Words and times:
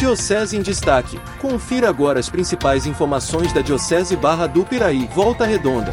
Diocese 0.00 0.56
em 0.56 0.62
Destaque. 0.62 1.20
Confira 1.38 1.86
agora 1.90 2.18
as 2.18 2.30
principais 2.30 2.86
informações 2.86 3.52
da 3.52 3.60
Diocese 3.60 4.16
Barra 4.16 4.46
do 4.46 4.64
Piraí, 4.64 5.06
Volta 5.14 5.44
Redonda. 5.44 5.92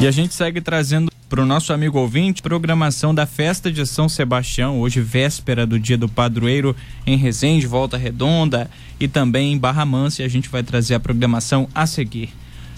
E 0.00 0.06
a 0.06 0.10
gente 0.12 0.34
segue 0.34 0.60
trazendo 0.60 1.10
para 1.28 1.42
o 1.42 1.44
nosso 1.46 1.72
amigo 1.72 1.98
ouvinte 1.98 2.40
programação 2.40 3.12
da 3.12 3.26
festa 3.26 3.72
de 3.72 3.84
São 3.84 4.08
Sebastião, 4.08 4.78
hoje 4.78 5.00
véspera 5.00 5.66
do 5.66 5.80
dia 5.80 5.98
do 5.98 6.08
padroeiro 6.08 6.76
em 7.04 7.16
Resende, 7.16 7.66
Volta 7.66 7.96
Redonda 7.96 8.70
e 9.00 9.08
também 9.08 9.52
em 9.52 9.58
Barra 9.58 9.84
Mansa. 9.84 10.22
E 10.22 10.24
a 10.24 10.28
gente 10.28 10.48
vai 10.48 10.62
trazer 10.62 10.94
a 10.94 11.00
programação 11.00 11.68
a 11.74 11.88
seguir. 11.88 12.32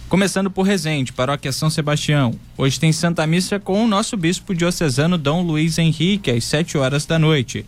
Começando 0.09 0.51
por 0.51 0.63
Resende, 0.63 1.13
Paróquia 1.13 1.53
São 1.53 1.69
Sebastião. 1.69 2.33
Hoje 2.57 2.81
tem 2.81 2.93
Santa 2.93 3.27
Missa 3.27 3.61
com 3.61 3.85
o 3.85 3.87
nosso 3.87 4.17
bispo 4.17 4.55
diocesano 4.55 5.19
Dom 5.19 5.43
Luiz 5.43 5.77
Henrique, 5.77 6.31
às 6.31 6.45
7 6.45 6.79
horas 6.79 7.05
da 7.05 7.19
noite. 7.19 7.67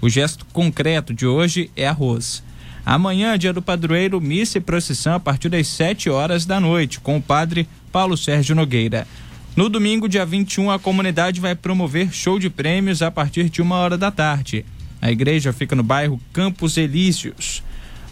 O 0.00 0.08
gesto 0.08 0.46
concreto 0.46 1.12
de 1.12 1.26
hoje 1.26 1.70
é 1.76 1.86
arroz. 1.86 2.42
Amanhã, 2.84 3.38
dia 3.38 3.52
do 3.52 3.60
padroeiro, 3.60 4.20
missa 4.20 4.58
e 4.58 4.60
procissão 4.60 5.14
a 5.14 5.20
partir 5.20 5.50
das 5.50 5.68
7 5.68 6.08
horas 6.08 6.46
da 6.46 6.58
noite, 6.58 7.00
com 7.00 7.18
o 7.18 7.22
padre 7.22 7.68
Paulo 7.92 8.16
Sérgio 8.16 8.56
Nogueira. 8.56 9.06
No 9.54 9.68
domingo, 9.68 10.08
dia 10.08 10.24
21, 10.24 10.70
a 10.70 10.78
comunidade 10.78 11.40
vai 11.40 11.54
promover 11.54 12.12
show 12.12 12.38
de 12.38 12.48
prêmios 12.48 13.02
a 13.02 13.10
partir 13.10 13.50
de 13.50 13.60
uma 13.60 13.76
hora 13.76 13.98
da 13.98 14.10
tarde. 14.10 14.64
A 15.02 15.10
igreja 15.10 15.52
fica 15.52 15.76
no 15.76 15.82
bairro 15.82 16.20
Campos 16.32 16.76
Elíseos. 16.78 17.62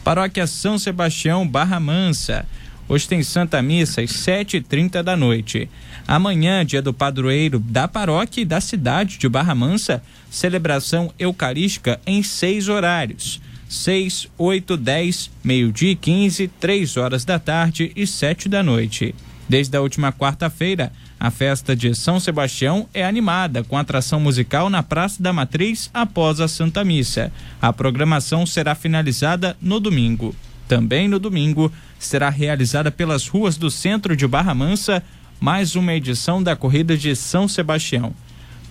Paróquia 0.05 0.47
São 0.47 0.79
Sebastião, 0.79 1.49
Barra 1.49 1.81
Mansa. 1.81 2.47
Hoje 2.89 3.07
tem 3.07 3.23
Santa 3.23 3.61
Missa 3.61 4.01
às 4.01 4.11
7h30 4.11 5.03
da 5.03 5.15
noite. 5.15 5.69
Amanhã, 6.07 6.65
dia 6.65 6.81
do 6.81 6.95
padroeiro 6.95 7.59
da 7.59 7.87
paróquia 7.87 8.41
e 8.41 8.47
da 8.47 8.63
cidade 8.63 9.19
de 9.19 9.29
Barra 9.29 9.55
Mansa, 9.55 10.03
celebração 10.31 11.13
eucarística 11.19 12.01
em 12.07 12.23
seis 12.23 12.67
horários: 12.67 13.43
6, 13.69 14.29
8, 14.39 14.77
10, 14.79 15.31
meio-dia 15.45 15.91
e 15.91 15.97
15, 15.97 16.49
3 16.59 16.97
horas 16.97 17.27
da 17.27 17.39
tarde 17.39 17.93
e 17.95 18.07
7 18.07 18.49
da 18.49 18.63
noite. 18.63 19.15
Desde 19.47 19.77
a 19.77 19.83
última 19.83 20.11
quarta-feira, 20.11 20.91
a 21.21 21.31
festa 21.31 21.77
de 21.77 21.95
São 21.95 22.19
Sebastião 22.19 22.89
é 22.95 23.05
animada 23.05 23.63
com 23.63 23.77
atração 23.77 24.19
musical 24.19 24.71
na 24.71 24.83
Praça 24.83 25.23
da 25.23 25.33
Matriz 25.33 25.91
após 25.93 26.41
a 26.41 26.49
Santa 26.49 26.83
Missa. 26.85 27.31
A 27.61 27.71
programação 27.71 28.47
será 28.47 28.75
finalizada 28.75 29.57
no 29.61 29.79
domingo. 29.79 30.35
Também 30.69 31.09
no 31.09 31.19
domingo, 31.19 31.73
será 31.99 32.29
realizada 32.29 32.91
pelas 32.91 33.27
ruas 33.27 33.57
do 33.57 33.71
centro 33.71 34.15
de 34.15 34.27
Barra 34.27 34.55
Mansa 34.55 35.03
mais 35.41 35.75
uma 35.75 35.95
edição 35.95 36.43
da 36.43 36.55
Corrida 36.55 36.95
de 36.95 37.17
São 37.17 37.49
Sebastião. 37.49 38.13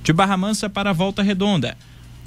De 0.03 0.13
Barra 0.13 0.37
Mansa 0.37 0.69
para 0.69 0.93
Volta 0.93 1.23
Redonda. 1.23 1.75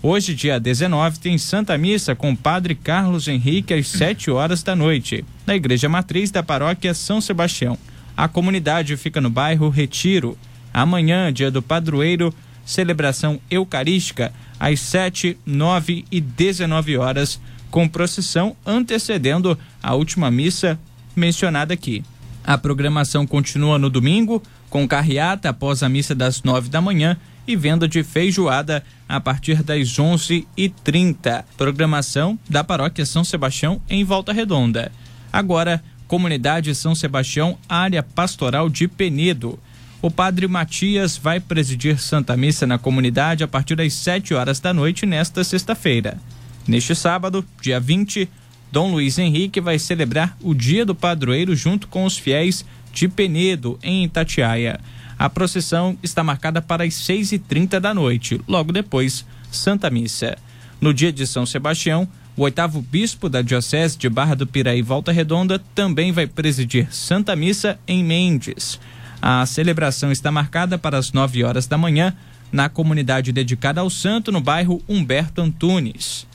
Hoje, 0.02 0.34
dia 0.34 0.58
19, 0.58 1.20
tem 1.20 1.38
Santa 1.38 1.78
Missa 1.78 2.16
com 2.16 2.32
o 2.32 2.36
Padre 2.36 2.74
Carlos 2.74 3.28
Henrique 3.28 3.72
às 3.72 3.86
7 3.86 4.30
horas 4.30 4.62
da 4.64 4.74
noite, 4.74 5.24
na 5.46 5.54
Igreja 5.54 5.88
Matriz 5.88 6.32
da 6.32 6.42
Paróquia 6.42 6.92
São 6.92 7.20
Sebastião. 7.20 7.78
A 8.16 8.26
comunidade 8.26 8.96
fica 8.96 9.20
no 9.20 9.30
bairro 9.30 9.68
Retiro. 9.68 10.36
Amanhã, 10.74 11.32
dia 11.32 11.50
do 11.50 11.62
padroeiro, 11.62 12.34
celebração 12.64 13.38
eucarística 13.48 14.32
às 14.58 14.80
7, 14.80 15.38
9 15.46 16.04
e 16.10 16.20
19 16.20 16.96
horas 16.96 17.40
com 17.70 17.88
procissão 17.88 18.56
antecedendo 18.66 19.58
a 19.82 19.94
última 19.94 20.30
missa 20.30 20.78
mencionada 21.14 21.74
aqui. 21.74 22.02
A 22.44 22.56
programação 22.58 23.26
continua 23.26 23.78
no 23.78 23.90
domingo, 23.90 24.42
com 24.68 24.86
carreata 24.86 25.50
após 25.50 25.82
a 25.82 25.88
missa 25.88 26.14
das 26.14 26.42
nove 26.42 26.68
da 26.68 26.80
manhã 26.80 27.16
e 27.46 27.56
venda 27.56 27.88
de 27.88 28.02
feijoada 28.02 28.82
a 29.08 29.20
partir 29.20 29.62
das 29.62 29.98
onze 29.98 30.46
e 30.56 30.68
trinta. 30.68 31.44
Programação 31.56 32.38
da 32.48 32.62
Paróquia 32.62 33.04
São 33.04 33.24
Sebastião 33.24 33.80
em 33.88 34.04
Volta 34.04 34.32
Redonda. 34.32 34.92
Agora, 35.32 35.82
Comunidade 36.06 36.74
São 36.74 36.92
Sebastião, 36.92 37.56
área 37.68 38.02
pastoral 38.02 38.68
de 38.68 38.88
Penedo. 38.88 39.58
O 40.02 40.10
padre 40.10 40.48
Matias 40.48 41.16
vai 41.16 41.38
presidir 41.38 42.00
Santa 42.00 42.36
Missa 42.36 42.66
na 42.66 42.78
comunidade 42.78 43.44
a 43.44 43.48
partir 43.48 43.76
das 43.76 43.92
7 43.92 44.34
horas 44.34 44.58
da 44.58 44.74
noite 44.74 45.06
nesta 45.06 45.44
sexta-feira. 45.44 46.18
Neste 46.66 46.94
sábado, 46.94 47.44
dia 47.60 47.80
20, 47.80 48.28
Dom 48.70 48.92
Luiz 48.92 49.18
Henrique 49.18 49.60
vai 49.60 49.78
celebrar 49.78 50.36
o 50.40 50.54
Dia 50.54 50.84
do 50.86 50.94
Padroeiro 50.94 51.56
junto 51.56 51.88
com 51.88 52.04
os 52.04 52.16
fiéis 52.16 52.64
de 52.92 53.08
Penedo, 53.08 53.78
em 53.82 54.04
Itatiaia. 54.04 54.78
A 55.18 55.28
procissão 55.28 55.98
está 56.02 56.22
marcada 56.22 56.62
para 56.62 56.84
as 56.84 56.94
6h30 56.94 57.80
da 57.80 57.92
noite, 57.92 58.40
logo 58.46 58.72
depois, 58.72 59.24
Santa 59.50 59.90
Missa. 59.90 60.38
No 60.80 60.94
dia 60.94 61.12
de 61.12 61.26
São 61.26 61.44
Sebastião, 61.44 62.08
o 62.36 62.42
oitavo 62.42 62.80
bispo 62.80 63.28
da 63.28 63.42
Diocese 63.42 63.98
de 63.98 64.08
Barra 64.08 64.34
do 64.34 64.46
Piraí 64.46 64.80
Volta 64.80 65.12
Redonda 65.12 65.58
também 65.74 66.12
vai 66.12 66.26
presidir 66.26 66.88
Santa 66.94 67.34
Missa 67.34 67.78
em 67.86 68.04
Mendes. 68.04 68.80
A 69.20 69.44
celebração 69.44 70.10
está 70.10 70.30
marcada 70.30 70.78
para 70.78 70.96
as 70.96 71.12
9 71.12 71.44
horas 71.44 71.66
da 71.66 71.76
manhã 71.76 72.14
na 72.50 72.68
comunidade 72.68 73.32
dedicada 73.32 73.80
ao 73.80 73.90
santo 73.90 74.32
no 74.32 74.40
bairro 74.40 74.82
Humberto 74.88 75.42
Antunes 75.42 76.29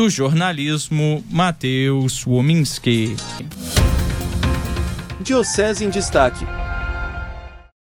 do 0.00 0.08
jornalismo 0.08 1.22
Matheus 1.28 2.26
Wominski. 2.26 3.16
Diocese 5.20 5.84
em 5.84 5.90
Destaque 5.90 6.46